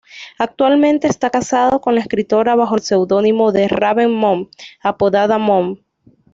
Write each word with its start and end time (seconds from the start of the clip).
Actualmente 0.39 1.07
está 1.07 1.29
casado 1.29 1.79
con 1.79 1.93
la 1.93 2.01
escritora 2.01 2.55
bajo 2.55 2.73
el 2.75 2.81
seudónimo 2.81 3.51
de 3.51 3.67
Raven 3.67 4.11
Moon, 4.11 4.49
apodada 4.81 5.37
Moon. 5.37 5.79